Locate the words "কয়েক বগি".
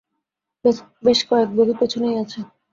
1.29-1.73